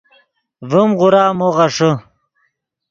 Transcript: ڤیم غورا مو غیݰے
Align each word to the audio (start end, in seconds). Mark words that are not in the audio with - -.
ڤیم 0.69 0.89
غورا 0.99 1.25
مو 1.37 1.47
غیݰے 1.55 1.91